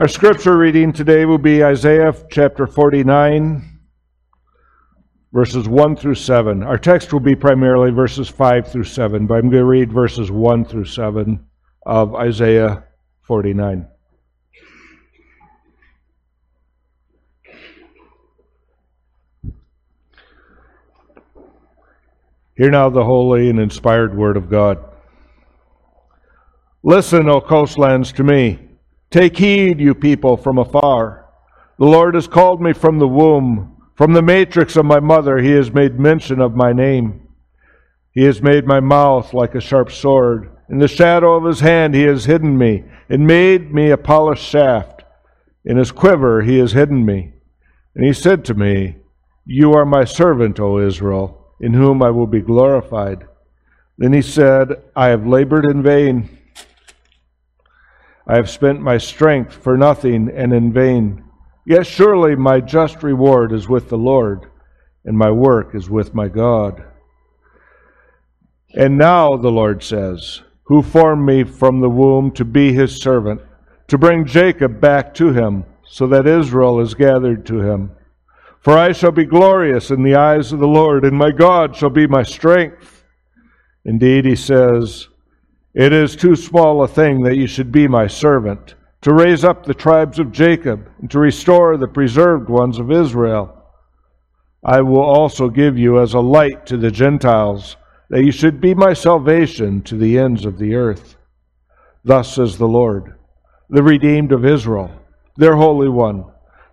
[0.00, 3.80] Our scripture reading today will be Isaiah chapter 49,
[5.30, 6.62] verses 1 through 7.
[6.62, 10.30] Our text will be primarily verses 5 through 7, but I'm going to read verses
[10.30, 11.44] 1 through 7
[11.84, 12.84] of Isaiah
[13.24, 13.86] 49.
[22.56, 24.82] Hear now the holy and inspired word of God.
[26.82, 28.69] Listen, O coastlands, to me.
[29.10, 31.26] Take heed, you people from afar.
[31.78, 33.76] The Lord has called me from the womb.
[33.96, 37.28] From the matrix of my mother, he has made mention of my name.
[38.12, 40.50] He has made my mouth like a sharp sword.
[40.68, 44.44] In the shadow of his hand, he has hidden me and made me a polished
[44.44, 45.02] shaft.
[45.64, 47.32] In his quiver, he has hidden me.
[47.94, 48.96] And he said to me,
[49.44, 53.26] You are my servant, O Israel in whom I will be glorified.
[53.98, 56.38] Then he said, I have labored in vain.
[58.30, 61.24] I have spent my strength for nothing and in vain.
[61.66, 64.46] Yet surely my just reward is with the Lord,
[65.04, 66.84] and my work is with my God.
[68.72, 73.40] And now, the Lord says, who formed me from the womb to be his servant,
[73.88, 77.90] to bring Jacob back to him, so that Israel is gathered to him.
[78.60, 81.90] For I shall be glorious in the eyes of the Lord, and my God shall
[81.90, 83.04] be my strength.
[83.84, 85.08] Indeed, he says,
[85.74, 89.64] It is too small a thing that you should be my servant, to raise up
[89.64, 93.56] the tribes of Jacob, and to restore the preserved ones of Israel.
[94.64, 97.76] I will also give you as a light to the Gentiles,
[98.08, 101.16] that you should be my salvation to the ends of the earth.
[102.04, 103.14] Thus says the Lord,
[103.68, 104.90] the redeemed of Israel,
[105.36, 106.24] their Holy One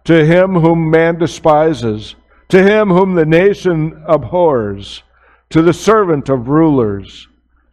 [0.08, 2.16] to him whom man despises,
[2.48, 5.04] to him whom the nation abhors,
[5.50, 7.28] to the servant of rulers.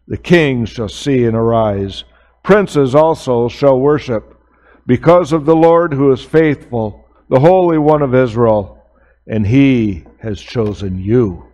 [0.07, 2.05] The king shall see and arise.
[2.43, 4.39] Princes also shall worship,
[4.87, 8.85] because of the Lord who is faithful, the Holy One of Israel,
[9.27, 11.47] and he has chosen you.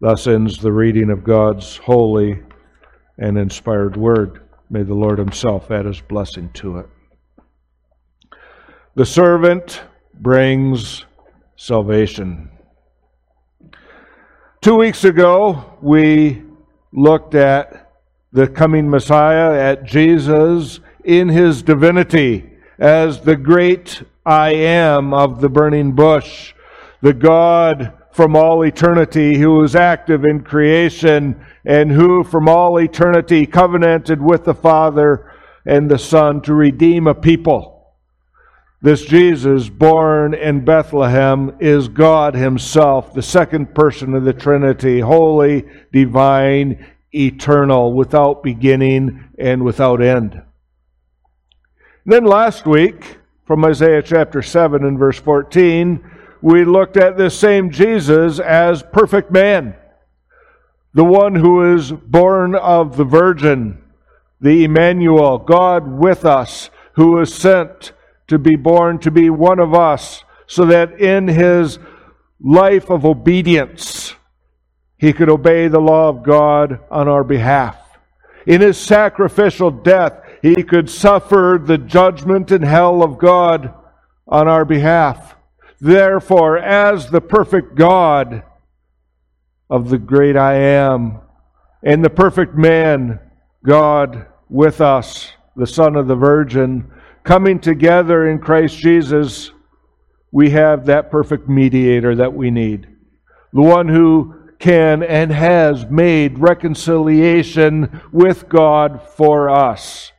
[0.00, 2.42] Thus ends the reading of God's holy
[3.18, 4.42] and inspired word.
[4.68, 6.88] May the Lord himself add his blessing to it.
[8.96, 9.82] The servant
[10.14, 11.04] brings
[11.56, 12.50] salvation.
[14.60, 16.42] Two weeks ago, we
[16.94, 17.90] looked at
[18.32, 25.48] the coming Messiah, at Jesus in his divinity as the great I am of the
[25.48, 26.54] burning bush,
[27.02, 33.44] the God from all eternity who is active in creation and who from all eternity
[33.44, 35.32] covenanted with the Father
[35.66, 37.73] and the Son to redeem a people.
[38.84, 45.64] This Jesus, born in Bethlehem, is God Himself, the second person of the Trinity, holy,
[45.90, 50.42] divine, eternal, without beginning and without end.
[52.04, 56.04] then last week, from Isaiah chapter 7 and verse 14,
[56.42, 59.76] we looked at this same Jesus as perfect man,
[60.92, 63.82] the one who is born of the Virgin,
[64.42, 67.94] the Emmanuel, God with us, who is sent
[68.28, 71.78] to be born to be one of us, so that in his
[72.40, 74.14] life of obedience,
[74.96, 77.76] he could obey the law of God on our behalf.
[78.46, 83.72] In his sacrificial death, he could suffer the judgment and hell of God
[84.28, 85.34] on our behalf.
[85.80, 88.42] Therefore, as the perfect God
[89.68, 91.20] of the great I am,
[91.82, 93.20] and the perfect man,
[93.64, 96.90] God with us, the Son of the Virgin,
[97.24, 99.50] coming together in Christ Jesus,
[100.30, 102.86] we have that perfect mediator that we need.
[103.52, 110.12] The one who can and has made reconciliation with God for us.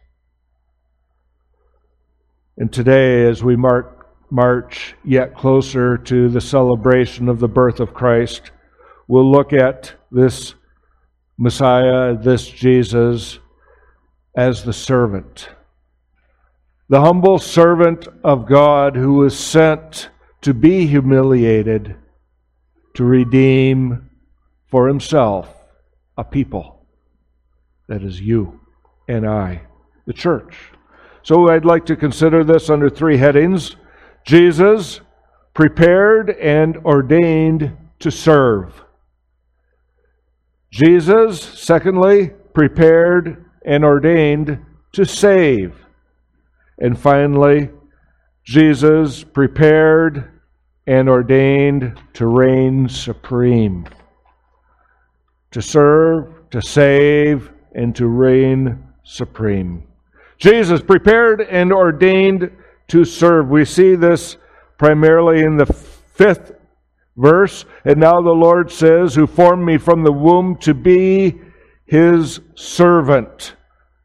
[2.57, 7.93] And today, as we mark, march yet closer to the celebration of the birth of
[7.93, 8.51] Christ,
[9.07, 10.55] we'll look at this
[11.37, 13.39] Messiah, this Jesus,
[14.37, 15.49] as the servant
[16.87, 20.09] the humble servant of God who was sent
[20.41, 21.95] to be humiliated
[22.93, 24.09] to redeem
[24.67, 25.51] for himself
[26.17, 26.85] a people.
[27.87, 28.59] That is you
[29.07, 29.63] and I,
[30.05, 30.55] the church.
[31.23, 33.75] So I'd like to consider this under three headings
[34.25, 35.01] Jesus,
[35.53, 38.83] prepared and ordained to serve.
[40.71, 44.59] Jesus, secondly, prepared and ordained
[44.93, 45.84] to save.
[46.77, 47.69] And finally,
[48.43, 50.31] Jesus prepared
[50.87, 53.87] and ordained to reign supreme,
[55.51, 59.83] to serve, to save, and to reign supreme.
[60.37, 62.51] Jesus prepared and ordained
[62.89, 63.49] to serve.
[63.49, 64.37] We see this
[64.77, 66.53] primarily in the fifth
[67.15, 67.65] verse.
[67.83, 71.39] And now the Lord says, Who formed me from the womb to be
[71.85, 73.55] his servant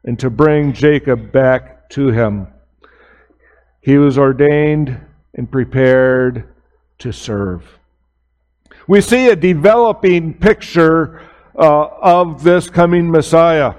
[0.03, 2.47] and to bring Jacob back to him.
[3.81, 4.99] He was ordained
[5.33, 6.47] and prepared
[6.99, 7.79] to serve.
[8.87, 11.21] We see a developing picture
[11.57, 13.73] uh, of this coming Messiah.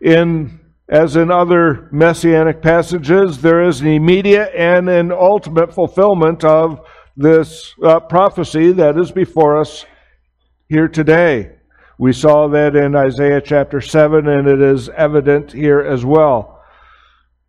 [0.00, 6.86] In as in other messianic passages, there is an immediate and an ultimate fulfillment of
[7.16, 9.86] this uh, prophecy that is before us
[10.68, 11.52] here today.
[11.96, 16.53] We saw that in Isaiah chapter 7, and it is evident here as well.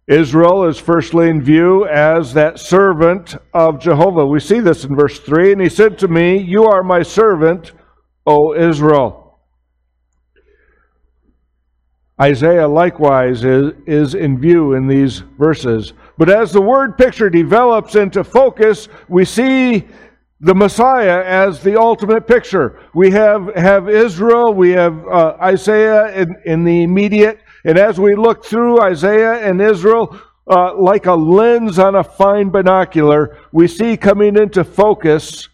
[0.08, 4.26] Israel is firstly in view as that servant of Jehovah.
[4.26, 7.72] We see this in verse 3 And he said to me, You are my servant,
[8.26, 9.40] O Israel.
[12.22, 15.94] Isaiah likewise is, is in view in these verses.
[16.18, 19.86] But as the word picture develops into focus, we see
[20.40, 22.80] the Messiah as the ultimate picture.
[22.94, 28.16] We have, have Israel, we have uh, Isaiah in, in the immediate, and as we
[28.16, 33.98] look through Isaiah and Israel, uh, like a lens on a fine binocular, we see
[33.98, 35.50] coming into focus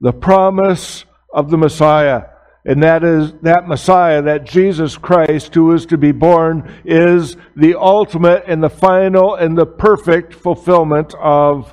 [0.00, 2.24] the promise of the Messiah.
[2.66, 7.78] And that is that Messiah, that Jesus Christ who is to be born, is the
[7.78, 11.72] ultimate and the final and the perfect fulfillment of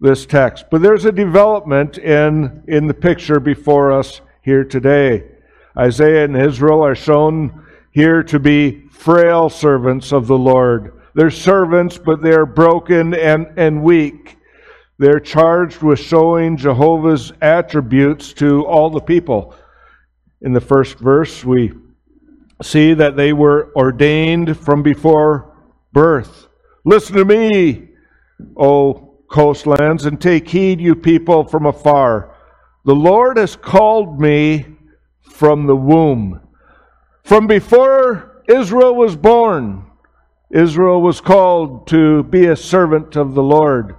[0.00, 0.66] this text.
[0.70, 5.24] But there's a development in, in the picture before us here today.
[5.76, 11.00] Isaiah and Israel are shown here to be frail servants of the Lord.
[11.14, 14.36] They're servants, but they're broken and, and weak.
[14.98, 19.54] They're charged with showing Jehovah's attributes to all the people
[20.42, 21.72] in the first verse, we
[22.62, 25.54] see that they were ordained from before
[25.92, 26.48] birth.
[26.84, 27.88] Listen to me,
[28.56, 32.34] O coastlands, and take heed, you people from afar.
[32.84, 34.66] The Lord has called me
[35.22, 36.40] from the womb.
[37.24, 39.84] From before Israel was born,
[40.50, 43.96] Israel was called to be a servant of the Lord.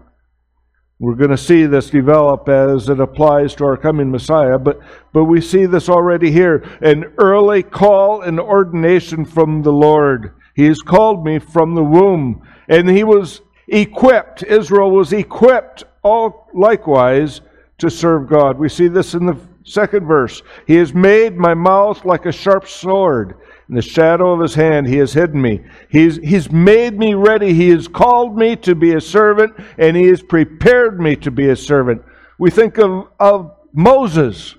[1.00, 4.80] We're going to see this develop as it applies to our coming Messiah, but,
[5.14, 10.34] but we see this already here an early call and ordination from the Lord.
[10.56, 16.50] He has called me from the womb, and he was equipped, Israel was equipped all
[16.54, 17.42] likewise
[17.78, 18.58] to serve God.
[18.58, 20.42] We see this in the second verse.
[20.66, 23.36] He has made my mouth like a sharp sword.
[23.70, 25.62] In the shadow of his hand, he has hidden me.
[25.90, 27.54] He's, he's made me ready.
[27.54, 31.50] He has called me to be a servant, and he has prepared me to be
[31.50, 32.02] a servant.
[32.40, 34.56] We think of, of Moses,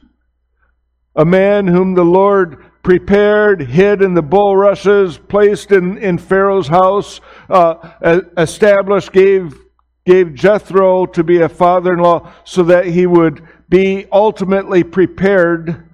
[1.16, 7.20] a man whom the Lord prepared, hid in the bulrushes, placed in, in Pharaoh's house,
[7.48, 9.58] uh, established, gave,
[10.04, 15.88] gave Jethro to be a father in law so that he would be ultimately prepared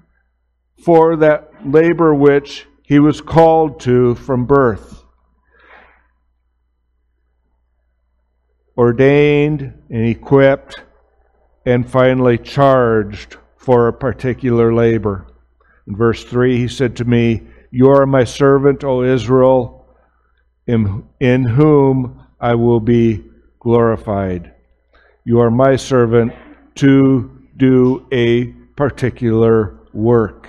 [0.85, 5.03] for that labor which he was called to from birth.
[8.77, 10.83] Ordained and equipped
[11.65, 15.27] and finally charged for a particular labor.
[15.87, 19.87] In verse 3, he said to me, You are my servant, O Israel,
[20.67, 23.25] in, in whom I will be
[23.61, 24.53] glorified.
[25.25, 26.35] You are my servant
[26.77, 30.49] to do a particular work.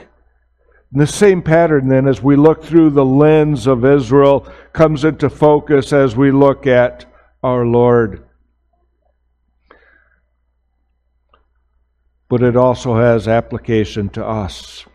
[0.96, 5.30] And the same pattern, then, as we look through the lens of Israel, comes into
[5.30, 7.06] focus as we look at
[7.44, 8.26] our Lord.
[12.30, 14.86] But it also has application to us.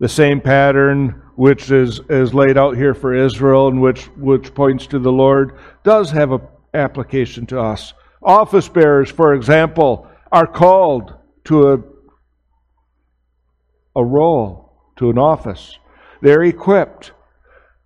[0.00, 4.86] The same pattern which is, is laid out here for Israel and which, which points
[4.88, 6.42] to the Lord does have an
[6.74, 7.94] application to us.
[8.22, 11.78] Office bearers, for example, are called to a,
[13.96, 14.65] a role
[14.96, 15.78] to an office.
[16.22, 17.12] They're equipped.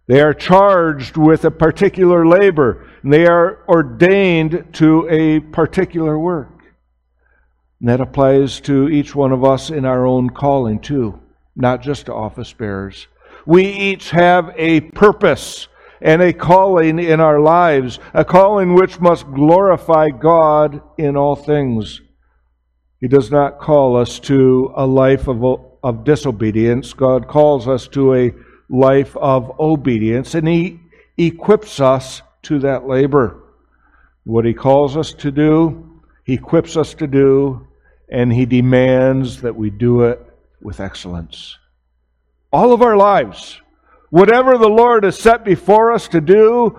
[0.06, 2.88] They are charged with a particular labor.
[3.02, 6.62] And they are ordained to a particular work.
[7.80, 11.20] And that applies to each one of us in our own calling, too,
[11.56, 13.06] not just to office bearers.
[13.46, 15.68] We each have a purpose
[16.02, 22.00] and a calling in our lives, a calling which must glorify God in all things.
[23.00, 25.42] He does not call us to a life of
[25.82, 26.92] of disobedience.
[26.92, 28.34] God calls us to a
[28.68, 30.80] life of obedience, and He
[31.16, 33.42] equips us to that labor.
[34.24, 37.66] What He calls us to do, He equips us to do,
[38.10, 40.20] and He demands that we do it
[40.60, 41.58] with excellence.
[42.52, 43.60] All of our lives,
[44.10, 46.78] whatever the Lord has set before us to do,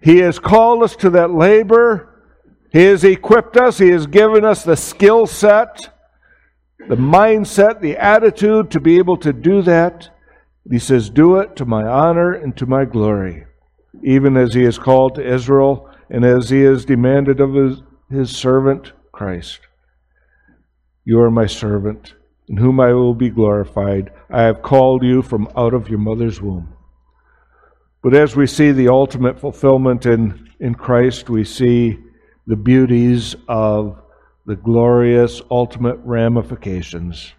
[0.00, 2.08] He has called us to that labor,
[2.72, 5.90] He has equipped us, He has given us the skill set,
[6.88, 10.10] the mindset, the attitude to be able to do that.
[10.68, 13.46] He says, Do it to my honor and to my glory,
[14.02, 18.36] even as He is called to Israel and as He has demanded of His, his
[18.36, 19.60] servant Christ.
[21.04, 22.14] You are my servant,
[22.48, 24.12] in whom I will be glorified.
[24.28, 26.74] I have called you from out of your mother's womb.
[28.02, 31.98] But as we see the ultimate fulfillment in, in Christ, we see
[32.46, 34.02] the beauties of
[34.50, 37.34] the glorious ultimate ramifications.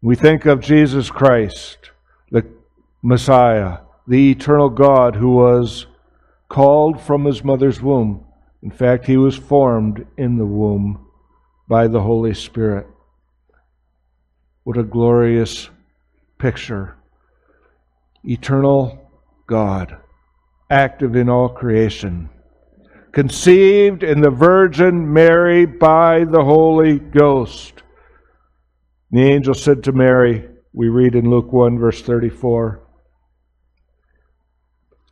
[0.00, 1.90] We think of Jesus Christ,
[2.30, 2.46] the
[3.02, 5.86] Messiah, the eternal God who was
[6.48, 8.24] called from his mother's womb.
[8.62, 11.08] In fact, he was formed in the womb
[11.66, 12.86] by the Holy Spirit.
[14.62, 15.70] What a glorious
[16.38, 16.94] picture.
[18.22, 19.10] Eternal
[19.48, 19.96] God,
[20.70, 22.30] active in all creation
[23.12, 27.82] conceived in the Virgin Mary by the Holy Ghost.
[29.10, 32.80] The angel said to Mary, we read in Luke 1, verse 34,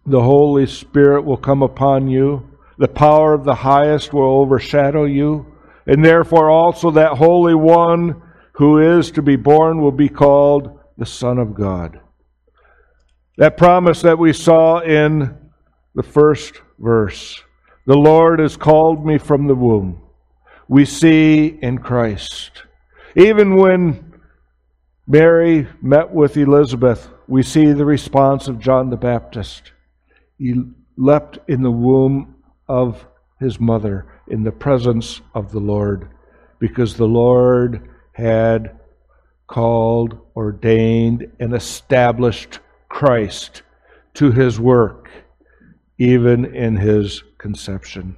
[0.07, 5.54] the Holy Spirit will come upon you, the power of the highest will overshadow you,
[5.87, 8.23] and therefore also that Holy One
[8.54, 12.00] who is to be born will be called the Son of God.
[13.37, 15.37] That promise that we saw in
[15.95, 17.42] the first verse
[17.87, 20.01] the Lord has called me from the womb.
[20.69, 22.63] We see in Christ.
[23.17, 24.21] Even when
[25.07, 29.73] Mary met with Elizabeth, we see the response of John the Baptist.
[30.39, 30.55] He
[30.97, 32.37] leapt in the womb
[32.69, 33.07] of
[33.41, 36.09] his mother in the presence of the Lord
[36.61, 38.79] because the Lord had
[39.49, 43.63] called, ordained, and established Christ
[44.15, 45.11] to his work,
[45.99, 48.17] even in his conception.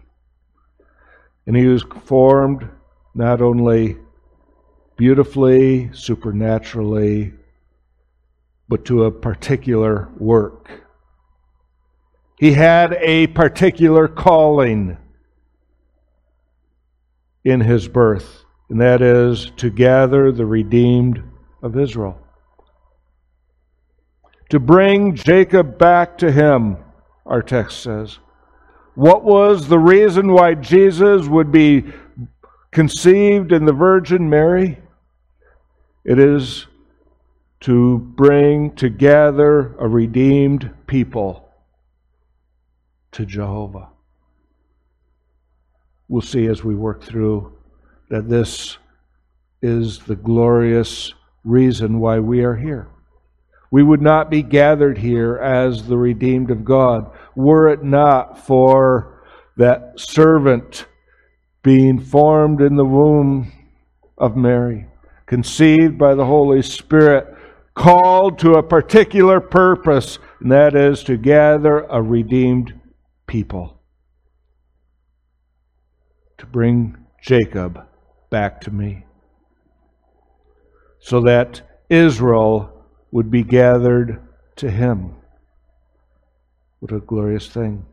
[1.46, 2.68] And he was formed
[3.14, 3.96] not only
[4.96, 7.32] beautifully, supernaturally,
[8.68, 10.70] but to a particular work.
[12.38, 14.96] He had a particular calling
[17.44, 21.22] in his birth, and that is to gather the redeemed
[21.62, 22.18] of Israel.
[24.50, 26.76] To bring Jacob back to him,
[27.24, 28.18] our text says.
[28.94, 31.84] What was the reason why Jesus would be
[32.70, 34.78] conceived in the Virgin Mary?
[36.04, 36.66] It is
[37.60, 41.48] to bring together a redeemed people
[43.12, 43.88] to Jehovah.
[46.08, 47.56] We'll see as we work through
[48.10, 48.76] that this
[49.62, 52.88] is the glorious reason why we are here.
[53.72, 59.24] We would not be gathered here as the redeemed of God were it not for
[59.56, 60.84] that servant
[61.62, 63.50] being formed in the womb
[64.18, 64.88] of Mary,
[65.24, 67.34] conceived by the Holy Spirit,
[67.74, 72.78] called to a particular purpose, and that is to gather a redeemed
[73.26, 73.80] people,
[76.36, 77.86] to bring Jacob
[78.28, 79.06] back to me,
[81.00, 82.81] so that Israel
[83.12, 84.20] would be gathered
[84.56, 85.14] to him.
[86.80, 87.86] What a glorious thing.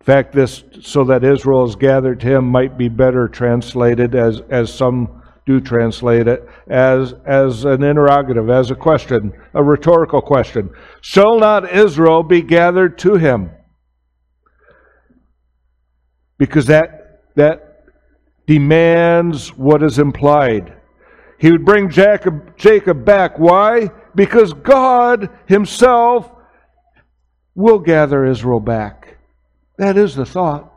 [0.00, 4.40] In fact, this so that Israel is gathered to him might be better translated as,
[4.48, 10.70] as some do translate it as, as an interrogative, as a question, a rhetorical question.
[11.00, 13.50] Shall not Israel be gathered to him?
[16.38, 17.86] Because that, that
[18.46, 20.75] demands what is implied.
[21.38, 23.38] He would bring Jacob, Jacob back.
[23.38, 23.90] Why?
[24.14, 26.30] Because God Himself
[27.54, 29.18] will gather Israel back.
[29.78, 30.72] That is the thought.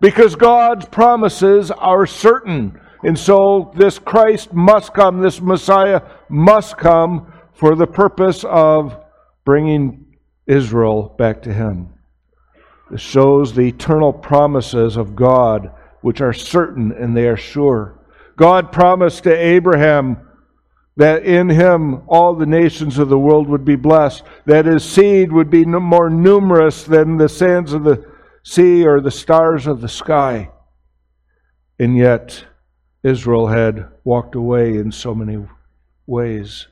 [0.00, 2.80] Because God's promises are certain.
[3.02, 8.96] And so this Christ must come, this Messiah must come for the purpose of
[9.44, 11.94] bringing Israel back to Him.
[12.90, 17.97] This shows the eternal promises of God, which are certain and they are sure.
[18.38, 20.16] God promised to Abraham
[20.96, 25.32] that in him all the nations of the world would be blessed, that his seed
[25.32, 28.04] would be more numerous than the sands of the
[28.44, 30.50] sea or the stars of the sky.
[31.80, 32.44] And yet,
[33.02, 35.44] Israel had walked away in so many
[36.06, 36.68] ways.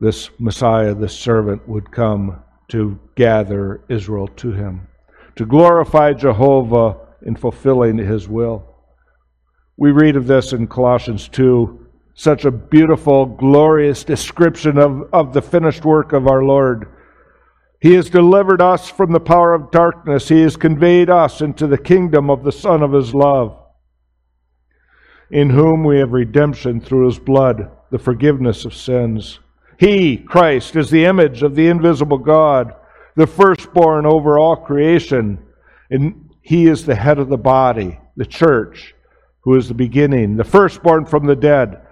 [0.00, 4.88] This Messiah, this servant, would come to gather Israel to him,
[5.36, 8.71] to glorify Jehovah in fulfilling his will.
[9.82, 15.42] We read of this in Colossians 2, such a beautiful, glorious description of, of the
[15.42, 16.86] finished work of our Lord.
[17.80, 20.28] He has delivered us from the power of darkness.
[20.28, 23.58] He has conveyed us into the kingdom of the Son of His love,
[25.32, 29.40] in whom we have redemption through His blood, the forgiveness of sins.
[29.80, 32.72] He, Christ, is the image of the invisible God,
[33.16, 35.44] the firstborn over all creation,
[35.90, 38.94] and He is the head of the body, the church,
[39.42, 41.82] who is the beginning, the firstborn from the dead,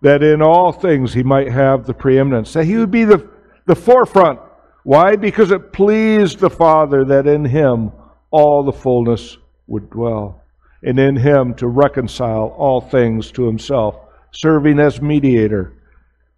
[0.00, 3.28] that in all things He might have the preeminence, that He would be the,
[3.66, 4.40] the forefront
[4.82, 5.16] why?
[5.16, 7.92] Because it pleased the Father that in him
[8.30, 9.36] all the fullness
[9.66, 10.42] would dwell,
[10.82, 13.96] and in him to reconcile all things to himself,
[14.32, 15.74] serving as mediator,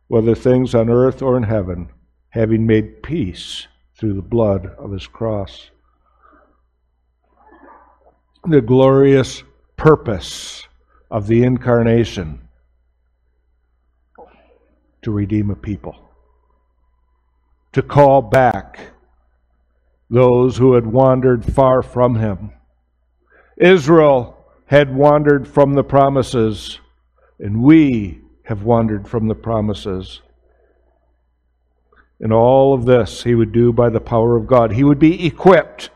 [0.08, 1.88] whether things on earth or in heaven,
[2.30, 3.66] having made peace
[3.98, 5.70] through the blood of his cross.
[8.48, 9.44] The glorious
[9.76, 10.66] purpose
[11.10, 12.48] of the incarnation
[15.02, 16.02] to redeem a people
[17.72, 18.92] to call back
[20.10, 22.52] those who had wandered far from him.
[23.56, 24.36] Israel
[24.66, 26.78] had wandered from the promises,
[27.38, 30.20] and we have wandered from the promises.
[32.20, 34.72] And all of this he would do by the power of God.
[34.72, 35.90] He would be equipped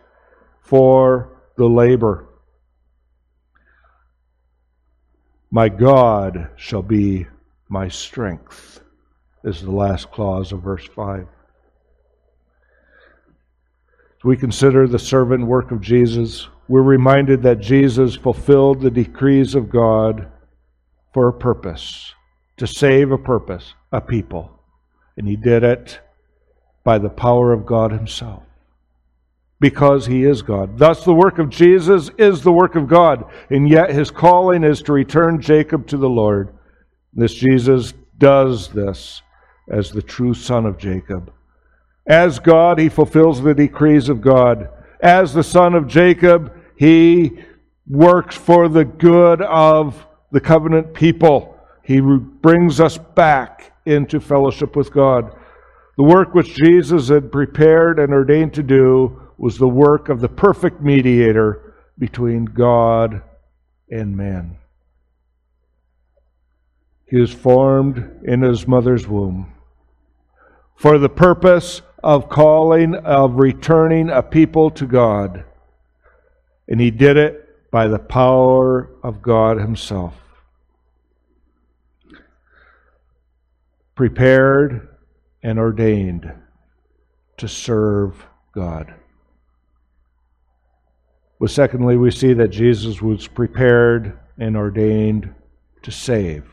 [0.61, 2.25] for the labor.
[5.56, 7.26] My God shall be
[7.70, 8.82] my strength,
[9.42, 11.26] is the last clause of verse 5
[14.26, 19.70] we consider the servant work of Jesus, we're reminded that Jesus fulfilled the decrees of
[19.70, 20.28] God
[21.14, 22.12] for a purpose,
[22.58, 24.50] to save a purpose, a people.
[25.16, 26.00] And he did it
[26.84, 28.42] by the power of God himself.
[29.58, 30.78] Because he is God.
[30.78, 34.82] Thus, the work of Jesus is the work of God, and yet his calling is
[34.82, 36.54] to return Jacob to the Lord.
[37.14, 39.22] This Jesus does this
[39.70, 41.32] as the true son of Jacob.
[42.06, 44.68] As God, he fulfills the decrees of God.
[45.00, 47.38] As the son of Jacob, he
[47.88, 51.59] works for the good of the covenant people.
[51.83, 55.35] He brings us back into fellowship with God.
[55.96, 60.29] The work which Jesus had prepared and ordained to do was the work of the
[60.29, 63.22] perfect mediator between God
[63.90, 64.57] and man.
[67.09, 69.53] He was formed in his mother's womb
[70.77, 75.44] for the purpose of calling, of returning a people to God.
[76.68, 80.14] And he did it by the power of God himself.
[83.94, 84.88] Prepared
[85.42, 86.31] and ordained
[87.38, 88.94] to serve God.
[91.38, 95.35] But secondly, we see that Jesus was prepared and ordained
[95.83, 96.44] to save.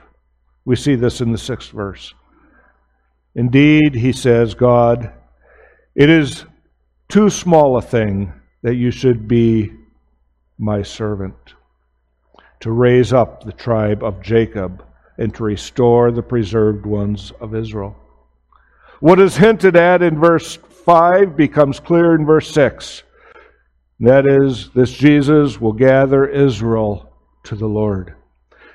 [0.66, 2.14] We see this in the sixth verse.
[3.36, 5.12] Indeed, he says, God,
[5.96, 6.46] it is
[7.10, 9.74] too small a thing that you should be
[10.58, 11.54] my servant,
[12.60, 14.86] to raise up the tribe of Jacob
[15.18, 17.96] and to restore the preserved ones of Israel.
[19.00, 23.04] What is hinted at in verse 5 becomes clear in verse 6.
[24.00, 28.16] That is, this Jesus will gather Israel to the Lord.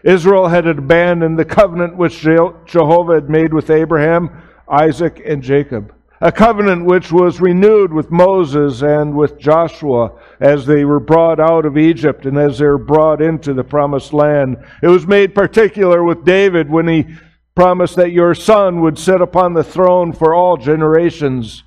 [0.04, 4.30] Israel had abandoned the covenant which Jehovah had made with Abraham
[4.70, 5.94] Isaac, and Jacob.
[6.20, 11.64] A covenant which was renewed with Moses and with Joshua as they were brought out
[11.64, 14.56] of Egypt and as they were brought into the promised land.
[14.82, 17.06] It was made particular with David when he
[17.54, 21.62] promised that your son would sit upon the throne for all generations.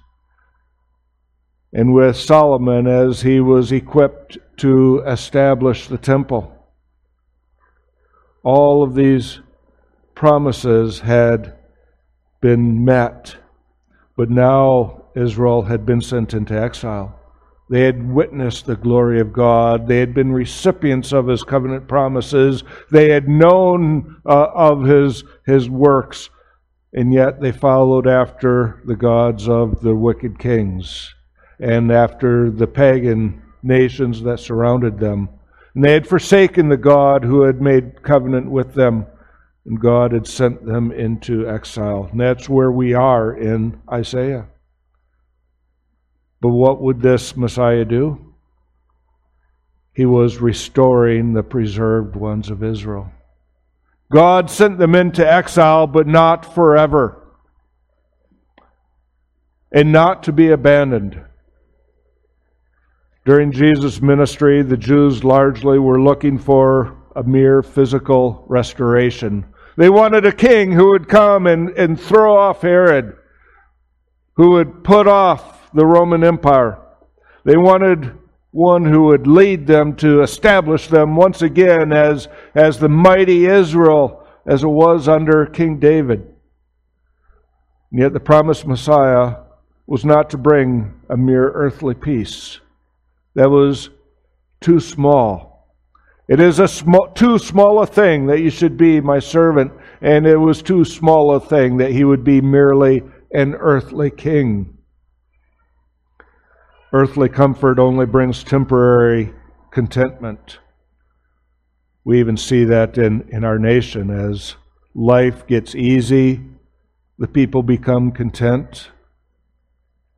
[1.74, 6.54] And with Solomon as he was equipped to establish the temple.
[8.44, 9.40] All of these
[10.14, 11.56] promises had
[12.42, 13.38] been met.
[14.18, 17.18] But now Israel had been sent into exile.
[17.70, 19.88] They had witnessed the glory of God.
[19.88, 22.66] They had been recipients of His covenant promises.
[22.92, 26.30] They had known uh, of His, His works.
[26.94, 31.16] And yet they followed after the gods of the wicked kings
[31.62, 35.30] and after the pagan nations that surrounded them.
[35.76, 39.06] And they had forsaken the God who had made covenant with them
[39.66, 42.10] and God had sent them into exile.
[42.12, 44.48] And that's where we are in Isaiah.
[46.42, 48.34] But what would this Messiah do?
[49.94, 53.12] He was restoring the preserved ones of Israel.
[54.12, 57.18] God sent them into exile, but not forever.
[59.72, 61.24] And not to be abandoned.
[63.24, 69.46] During Jesus' ministry, the Jews largely were looking for a mere physical restoration.
[69.78, 73.16] They wanted a king who would come and, and throw off Herod,
[74.38, 76.80] who would put off the Roman Empire.
[77.44, 78.18] They wanted
[78.50, 84.28] one who would lead them to establish them once again as, as the mighty Israel
[84.48, 86.22] as it was under King David.
[87.92, 89.36] And yet the promised Messiah
[89.86, 92.60] was not to bring a mere earthly peace.
[93.36, 93.90] That was
[94.60, 95.52] too small.
[96.28, 100.26] It is a small, too small a thing that you should be my servant, and
[100.26, 104.78] it was too small a thing that he would be merely an earthly king.
[106.94, 109.34] Earthly comfort only brings temporary
[109.72, 110.60] contentment.
[112.04, 114.56] We even see that in, in our nation as
[114.94, 116.42] life gets easy,
[117.18, 118.90] the people become content,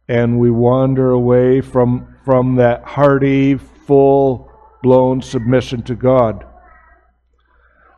[0.08, 6.46] and we wander away from, from that hearty, full blown submission to God.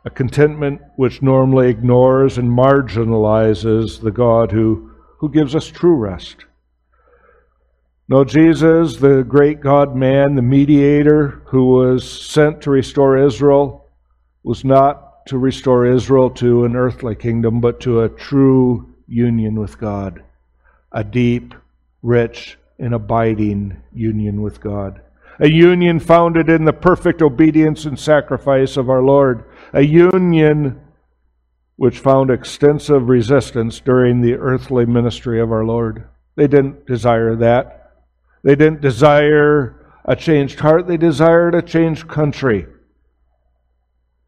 [0.03, 6.45] A contentment which normally ignores and marginalizes the God who, who gives us true rest.
[8.07, 13.89] No, Jesus, the great God man, the mediator who was sent to restore Israel,
[14.43, 19.79] was not to restore Israel to an earthly kingdom, but to a true union with
[19.79, 20.23] God,
[20.91, 21.55] a deep,
[22.03, 25.01] rich, and abiding union with God.
[25.39, 29.43] A union founded in the perfect obedience and sacrifice of our Lord.
[29.73, 30.81] A union
[31.75, 36.07] which found extensive resistance during the earthly ministry of our Lord.
[36.35, 37.91] They didn't desire that.
[38.43, 42.67] They didn't desire a changed heart, they desired a changed country.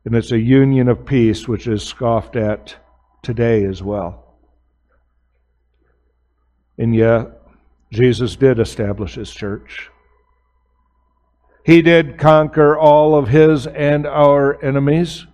[0.03, 2.75] And it's a union of peace which is scoffed at
[3.21, 4.39] today as well.
[6.77, 7.36] And yet,
[7.91, 9.89] Jesus did establish his church.
[11.63, 15.25] He did conquer all of his and our enemies.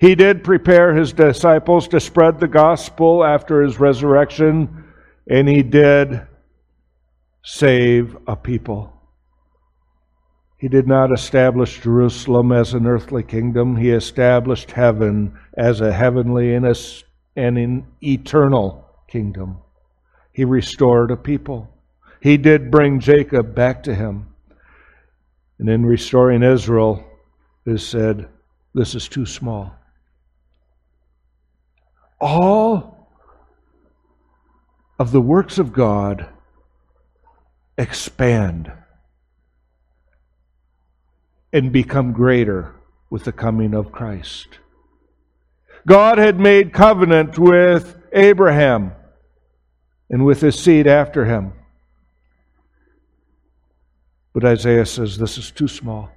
[0.00, 4.84] He did prepare his disciples to spread the gospel after his resurrection,
[5.30, 6.26] and he did
[7.44, 8.92] save a people.
[10.58, 13.76] He did not establish Jerusalem as an earthly kingdom.
[13.76, 16.66] He established heaven as a heavenly and,
[17.34, 19.58] an eternal kingdom.
[20.32, 21.71] He restored a people.
[22.22, 24.28] He did bring Jacob back to him.
[25.58, 27.04] And in restoring Israel,
[27.66, 28.28] is said,
[28.74, 29.74] This is too small.
[32.20, 33.08] All
[35.00, 36.28] of the works of God
[37.76, 38.70] expand
[41.52, 42.76] and become greater
[43.10, 44.60] with the coming of Christ.
[45.88, 48.92] God had made covenant with Abraham
[50.08, 51.54] and with his seed after him.
[54.32, 56.10] But Isaiah says this is too small.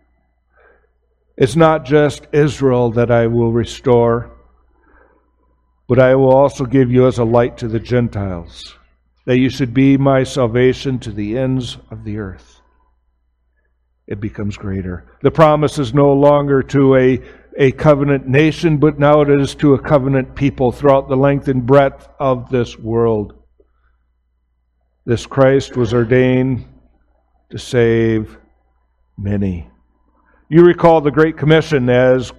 [1.38, 4.32] It's not just Israel that I will restore,
[5.88, 8.78] but I will also give you as a light to the Gentiles
[9.26, 12.62] that you should be my salvation to the ends of the earth.
[14.08, 15.12] It becomes greater.
[15.24, 17.22] The promise is no longer to a,
[17.58, 21.66] a covenant nation, but now it is to a covenant people throughout the length and
[21.66, 23.34] breadth of this world.
[25.06, 26.66] This Christ was ordained
[27.50, 28.38] to save
[29.18, 29.70] many.
[30.50, 32.32] You recall the Great Commission as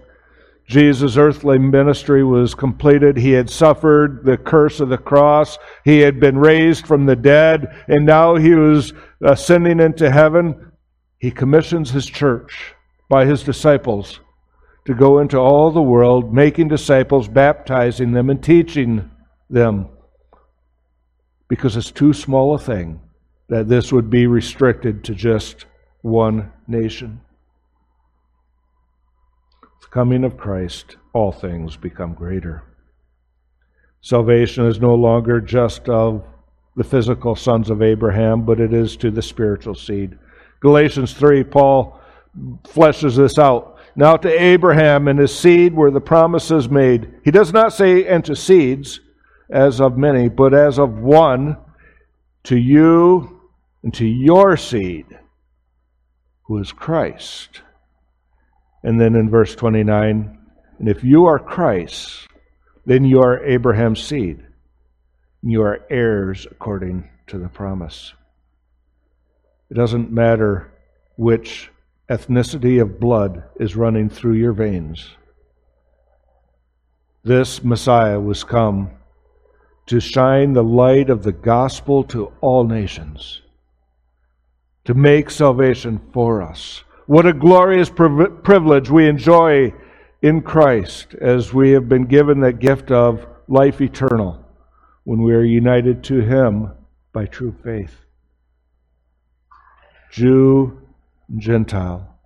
[0.67, 3.17] Jesus' earthly ministry was completed.
[3.17, 5.59] He had suffered the curse of the cross.
[5.85, 8.93] He had been raised from the dead, and now he was
[9.23, 10.73] ascending into heaven.
[11.19, 12.75] He commissions his church
[13.09, 14.21] by his disciples
[14.87, 19.11] to go into all the world, making disciples, baptizing them, and teaching
[19.49, 19.89] them.
[21.49, 23.01] Because it's too small a thing
[23.49, 25.67] that this would be restricted to just
[26.03, 27.21] one nation
[29.61, 32.63] With the coming of Christ, all things become greater.
[34.01, 36.25] Salvation is no longer just of
[36.77, 40.19] the physical sons of Abraham, but it is to the spiritual seed.
[40.61, 42.01] Galatians 3, Paul
[42.65, 43.79] fleshes this out.
[43.97, 47.13] Now to Abraham and his seed were the promises made.
[47.25, 49.01] He does not say, and to seeds,
[49.51, 51.57] as of many, but as of one,
[52.45, 53.36] to you
[53.87, 55.07] and to your seed,
[56.43, 57.63] who is Christ.
[58.83, 60.39] And then in verse 29,
[60.81, 62.27] and if you are Christ,
[62.85, 64.45] then you are Abraham's seed.
[65.41, 68.13] And you are heirs according to the promise.
[69.71, 70.73] It doesn't matter
[71.15, 71.71] which
[72.11, 75.11] ethnicity of blood is running through your veins.
[77.23, 78.91] This Messiah was come
[79.87, 83.43] to shine the light of the gospel to all nations,
[84.87, 89.73] to make salvation for us what a glorious privilege we enjoy
[90.23, 94.45] in Christ as we have been given that gift of life eternal
[95.05, 96.73] when we are united to Him
[97.13, 97.95] by true faith.
[100.11, 100.81] Jew
[101.29, 102.19] and Gentile,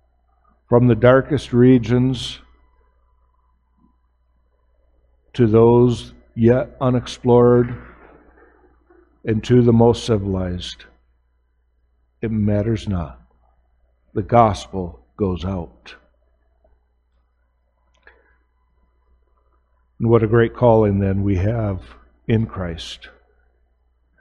[0.67, 2.39] from the darkest regions
[5.33, 7.75] to those yet unexplored
[9.25, 10.85] and to the most civilized.
[12.21, 13.19] It matters not.
[14.13, 15.95] The gospel goes out.
[19.99, 21.81] And what a great calling then we have
[22.27, 23.09] in Christ.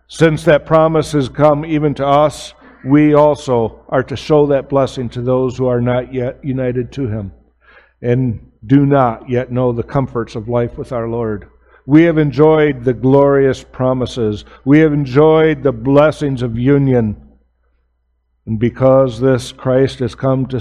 [0.08, 5.08] Since that promise has come even to us, we also are to show that blessing
[5.10, 7.32] to those who are not yet united to Him
[8.02, 11.48] and do not yet know the comforts of life with our Lord.
[11.86, 14.44] We have enjoyed the glorious promises.
[14.64, 17.29] We have enjoyed the blessings of union.
[18.50, 20.58] And because this Christ has come to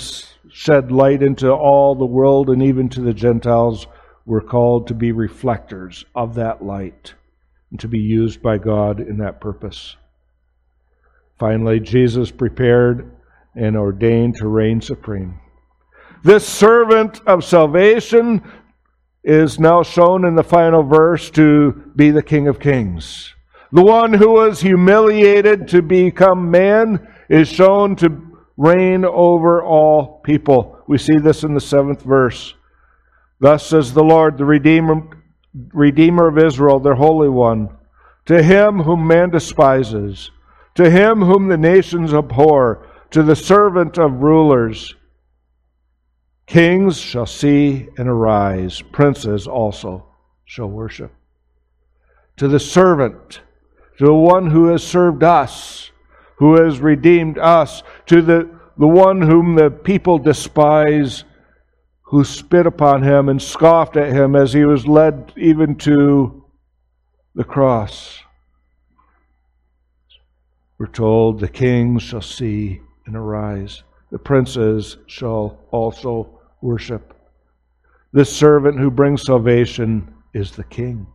[0.47, 3.87] shed light into all the world and even to the Gentiles,
[4.27, 7.15] we're called to be reflectors of that light
[7.71, 9.95] and to be used by God in that purpose.
[11.39, 13.11] Finally, Jesus prepared
[13.55, 15.39] and ordained to reign supreme.
[16.23, 18.43] This servant of salvation
[19.23, 23.33] is now shown in the final verse to be the King of Kings.
[23.71, 28.21] The one who was humiliated to become man is shown to
[28.57, 30.83] reign over all people.
[30.87, 32.55] We see this in the seventh verse.
[33.39, 35.07] Thus says the Lord, the Redeemer,
[35.53, 37.69] Redeemer of Israel, their Holy One,
[38.25, 40.31] to him whom man despises
[40.79, 44.95] to him whom the nations abhor, to the servant of rulers.
[46.45, 50.05] Kings shall see and arise, princes also
[50.45, 51.11] shall worship.
[52.37, 53.41] To the servant,
[53.97, 55.91] to the one who has served us,
[56.39, 61.25] who has redeemed us, to the, the one whom the people despise,
[62.01, 66.43] who spit upon him and scoffed at him as he was led even to
[67.35, 68.19] the cross.
[70.77, 77.13] We're told the kings shall see and arise, the princes shall also worship.
[78.13, 81.05] This servant who brings salvation is the king.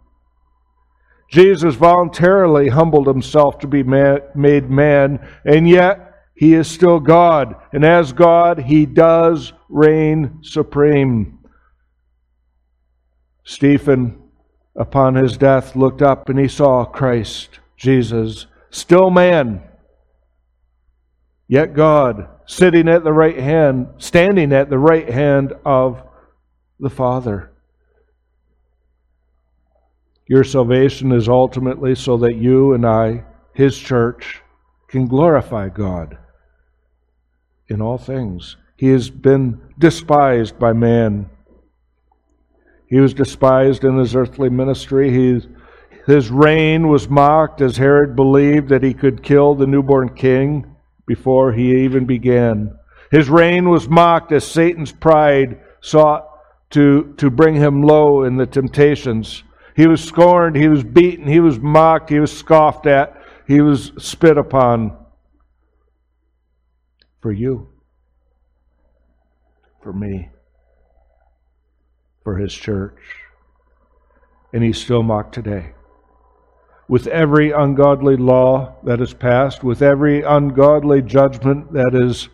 [1.35, 7.57] Jesus voluntarily humbled himself to be made man, and yet he is still God.
[7.73, 11.40] And as God, he does reign supreme.
[13.42, 14.16] Stephen,
[14.77, 19.61] upon his death, looked up and he saw Christ, Jesus, still man,
[21.49, 26.01] yet God, sitting at the right hand, standing at the right hand of
[26.79, 27.51] the Father.
[30.27, 34.43] Your salvation is ultimately so that you and I, His church,
[34.89, 36.19] can glorify God
[37.69, 38.57] in all things.
[38.77, 41.29] He has been despised by man.
[42.87, 45.11] He was despised in his earthly ministry.
[45.11, 45.41] He
[46.07, 51.53] his reign was mocked as Herod believed that he could kill the newborn king before
[51.53, 52.77] he even began.
[53.11, 56.29] His reign was mocked as Satan's pride sought
[56.71, 59.45] to, to bring him low in the temptations.
[59.75, 63.93] He was scorned, he was beaten, he was mocked, he was scoffed at, he was
[63.99, 64.97] spit upon
[67.21, 67.69] for you,
[69.83, 70.31] for me,
[72.23, 72.99] for his church.
[74.53, 75.75] And he's still mocked today
[76.89, 82.29] with every ungodly law that is passed, with every ungodly judgment that is,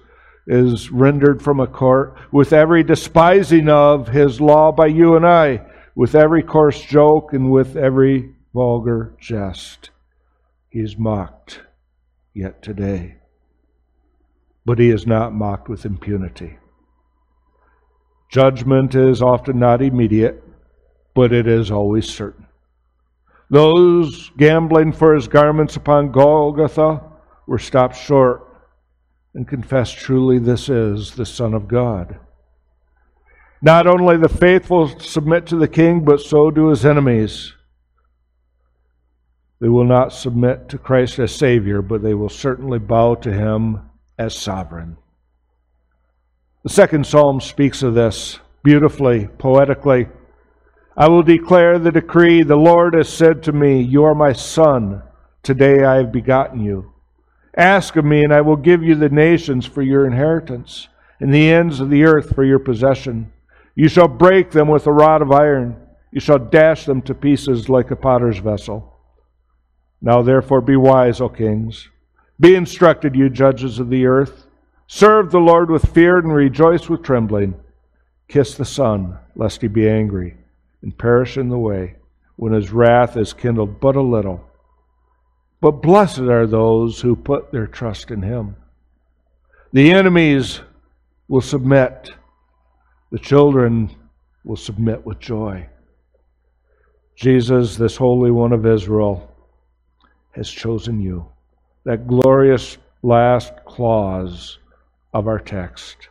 [0.47, 5.65] is rendered from a court, with every despising of his law by you and I,
[5.95, 9.91] with every coarse joke and with every vulgar jest.
[10.69, 11.61] He is mocked
[12.35, 13.17] yet today.
[14.65, 16.59] But he is not mocked with impunity.
[18.29, 20.45] Judgment is often not immediate,
[21.15, 22.47] but it is always certain.
[23.49, 27.03] Those gambling for his garments upon Golgotha
[27.49, 28.47] were stopped short
[29.35, 32.21] and confessed truly this is the Son of God.
[33.63, 37.53] Not only the faithful submit to the king, but so do his enemies.
[39.61, 43.91] They will not submit to Christ as Savior, but they will certainly bow to him
[44.19, 44.97] as sovereign.
[46.63, 50.09] The second psalm speaks of this beautifully, poetically.
[50.97, 52.43] I will declare the decree.
[52.43, 55.03] The Lord has said to me, You are my son.
[55.43, 56.93] Today I have begotten you.
[57.55, 61.51] Ask of me, and I will give you the nations for your inheritance, and the
[61.51, 63.33] ends of the earth for your possession.
[63.75, 65.77] You shall break them with a rod of iron.
[66.13, 68.97] You shall dash them to pieces like a potter's vessel.
[70.03, 71.89] Now therefore be wise, O kings.
[72.39, 74.47] Be instructed, you judges of the earth.
[74.87, 77.55] Serve the Lord with fear and rejoice with trembling.
[78.29, 80.37] Kiss the Son, lest he be angry
[80.83, 81.97] and perish in the way
[82.37, 84.43] when his wrath is kindled but a little.
[85.61, 88.57] But blessed are those who put their trust in him.
[89.73, 90.61] The enemies
[91.29, 92.11] will submit.
[93.11, 93.91] The children
[94.45, 95.67] will submit with joy.
[97.17, 99.35] Jesus, this Holy One of Israel,
[100.31, 101.27] has chosen you.
[101.85, 104.59] That glorious last clause
[105.13, 106.09] of our text.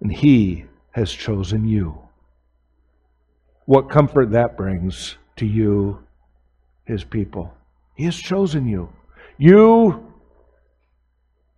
[0.00, 1.98] And He has chosen you.
[3.66, 6.04] What comfort that brings to you,
[6.84, 7.54] His people.
[7.94, 8.88] He has chosen you.
[9.38, 10.05] You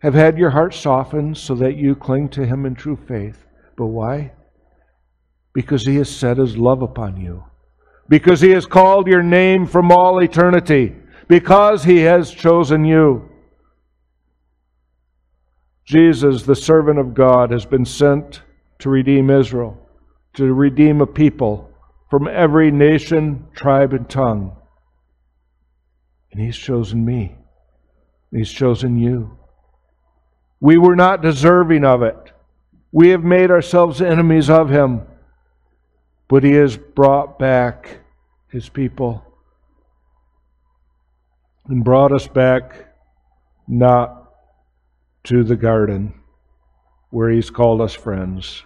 [0.01, 3.45] have had your heart softened so that you cling to Him in true faith.
[3.77, 4.33] But why?
[5.53, 7.45] Because He has set His love upon you.
[8.09, 10.95] Because He has called your name from all eternity.
[11.27, 13.29] Because He has chosen you.
[15.85, 18.43] Jesus, the servant of God, has been sent
[18.79, 19.79] to redeem Israel,
[20.35, 21.71] to redeem a people
[22.11, 24.55] from every nation, tribe, and tongue.
[26.31, 27.37] And He's chosen me.
[28.31, 29.38] He's chosen you.
[30.61, 32.16] We were not deserving of it.
[32.90, 35.03] We have made ourselves enemies of Him.
[36.29, 38.01] But He has brought back
[38.49, 39.25] His people
[41.66, 42.94] and brought us back
[43.66, 44.33] not
[45.25, 46.14] to the garden
[47.11, 48.64] where He's called us friends,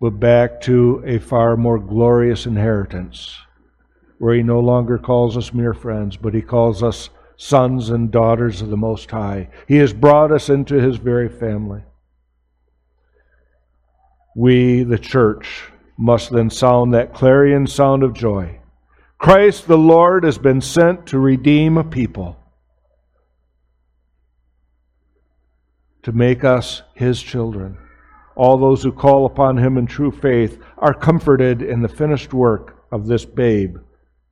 [0.00, 3.36] but back to a far more glorious inheritance
[4.18, 8.62] where He no longer calls us mere friends, but He calls us sons and daughters
[8.62, 9.48] of the Most High.
[9.66, 11.82] He has brought us into His very family.
[14.36, 15.64] We, the church,
[15.96, 18.60] must then sound that clarion sound of joy.
[19.18, 22.36] Christ the Lord has been sent to redeem a people,
[26.02, 27.78] to make us His children.
[28.36, 32.84] All those who call upon Him in true faith are comforted in the finished work
[32.90, 33.76] of this babe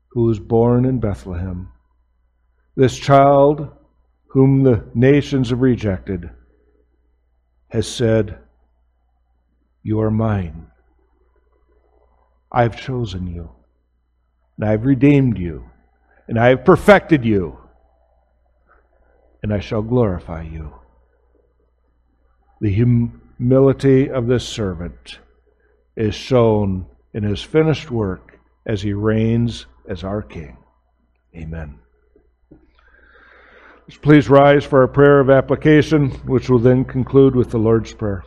[0.09, 1.69] who was born in Bethlehem.
[2.75, 3.69] This child,
[4.29, 6.31] whom the nations have rejected,
[7.69, 8.39] has said,
[9.83, 10.69] You are mine.
[12.51, 13.51] I've chosen you,
[14.57, 15.71] and I've redeemed you,
[16.29, 17.59] and I have perfected you,
[19.43, 20.73] and I shall glorify you.
[22.61, 25.19] The humility of this servant
[25.97, 30.57] is shown in his finished work as he reigns as our King.
[31.37, 31.82] Amen.
[34.01, 38.25] Please rise for our prayer of application, which will then conclude with the Lord's Prayer.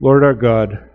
[0.00, 0.90] Lord our God,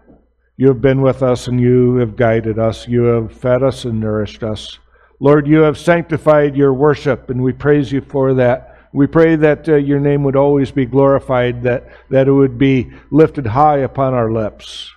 [0.56, 2.88] you have been with us and you have guided us.
[2.88, 4.80] You have fed us and nourished us.
[5.19, 8.88] Lord, you have sanctified your worship, and we praise you for that.
[8.93, 12.91] We pray that uh, your name would always be glorified, that, that it would be
[13.12, 14.89] lifted high upon our lips,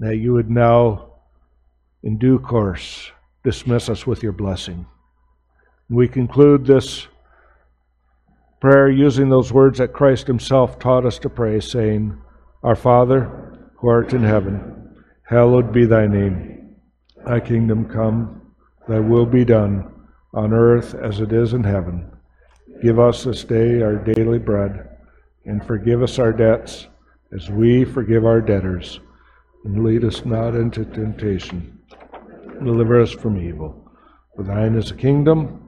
[0.00, 1.12] that you would now,
[2.02, 3.10] in due course,
[3.44, 4.86] dismiss us with your blessing.
[5.90, 7.08] We conclude this
[8.60, 12.14] prayer using those words that Christ Himself taught us to pray, saying,
[12.62, 16.76] Our Father, who art in heaven, hallowed be thy name.
[17.24, 18.52] Thy kingdom come,
[18.86, 19.90] thy will be done,
[20.34, 22.10] on earth as it is in heaven.
[22.82, 24.90] Give us this day our daily bread,
[25.46, 26.88] and forgive us our debts
[27.34, 29.00] as we forgive our debtors.
[29.64, 31.78] And lead us not into temptation.
[32.62, 33.90] Deliver us from evil.
[34.36, 35.67] For thine is the kingdom,